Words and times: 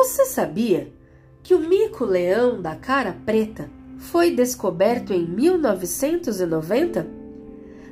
Você 0.00 0.26
sabia 0.26 0.92
que 1.42 1.56
o 1.56 1.58
mico-leão 1.58 2.62
da 2.62 2.76
cara 2.76 3.16
preta 3.26 3.68
foi 3.96 4.30
descoberto 4.30 5.12
em 5.12 5.26
1990 5.26 7.04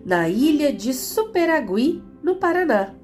na 0.04 0.28
ilha 0.28 0.72
de 0.72 0.94
Superagui, 0.94 2.00
no 2.22 2.36
Paraná? 2.36 2.94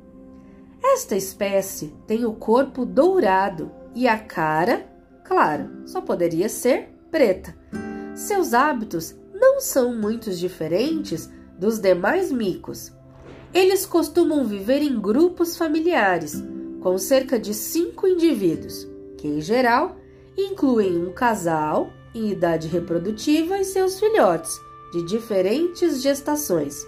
Esta 0.81 1.17
espécie 1.17 1.93
tem 2.07 2.25
o 2.25 2.33
corpo 2.33 2.87
dourado 2.87 3.73
e 3.93 4.07
a 4.07 4.17
cara, 4.17 4.87
claro, 5.25 5.83
só 5.85 6.01
poderia 6.01 6.49
ser 6.49 6.95
preta. 7.11 7.57
Seus 8.15 8.55
hábitos 8.55 9.17
não 9.35 9.61
são 9.61 9.97
muito 9.97 10.31
diferentes 10.31 11.29
dos 11.59 11.81
demais 11.81 12.31
micos. 12.31 12.93
Eles 13.53 13.85
costumam 13.85 14.45
viver 14.45 14.81
em 14.81 15.01
grupos 15.01 15.57
familiares, 15.57 16.41
com 16.81 16.97
cerca 16.99 17.37
de 17.37 17.53
cinco 17.53 18.07
indivíduos, 18.07 18.92
que 19.23 19.29
em 19.29 19.41
geral 19.41 19.97
incluem 20.37 21.01
um 21.07 21.13
casal 21.13 21.93
em 22.13 22.33
idade 22.33 22.67
reprodutiva 22.67 23.57
e 23.57 23.65
seus 23.65 24.01
filhotes, 24.01 24.51
de 24.93 25.07
diferentes 25.07 26.03
gestações. 26.03 26.85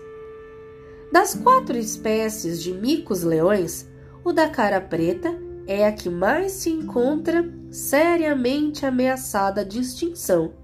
Das 1.12 1.36
quatro 1.36 1.78
espécies 1.78 2.60
de 2.60 2.72
micos-leões, 2.72 3.88
o 4.24 4.32
da 4.32 4.48
cara 4.48 4.80
preta 4.80 5.32
é 5.64 5.86
a 5.86 5.92
que 5.92 6.10
mais 6.10 6.50
se 6.50 6.70
encontra 6.70 7.48
seriamente 7.70 8.84
ameaçada 8.84 9.64
de 9.64 9.78
extinção, 9.78 10.54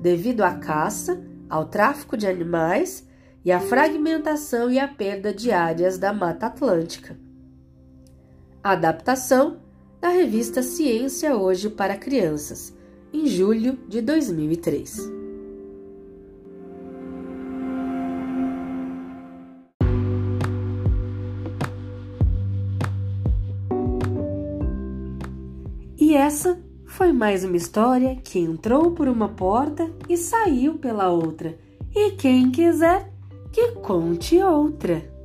devido 0.00 0.42
à 0.42 0.56
caça, 0.56 1.22
ao 1.48 1.66
tráfico 1.66 2.16
de 2.16 2.26
animais 2.26 3.06
e 3.44 3.52
à 3.52 3.60
fragmentação 3.60 4.72
e 4.72 4.80
à 4.80 4.88
perda 4.88 5.32
de 5.32 5.52
áreas 5.52 5.98
da 5.98 6.12
Mata 6.12 6.46
Atlântica. 6.46 7.16
Adaptação 8.60 9.64
da 10.00 10.08
revista 10.08 10.62
Ciência 10.62 11.36
Hoje 11.36 11.70
para 11.70 11.96
Crianças, 11.96 12.74
em 13.12 13.26
julho 13.26 13.78
de 13.88 14.00
2003. 14.00 15.16
E 25.98 26.14
essa 26.14 26.60
foi 26.86 27.12
mais 27.12 27.42
uma 27.42 27.56
história 27.56 28.16
que 28.16 28.38
entrou 28.38 28.92
por 28.92 29.08
uma 29.08 29.28
porta 29.28 29.90
e 30.08 30.16
saiu 30.16 30.78
pela 30.78 31.10
outra. 31.10 31.58
E 31.94 32.12
quem 32.12 32.50
quiser, 32.50 33.10
que 33.50 33.72
conte 33.72 34.40
outra. 34.42 35.15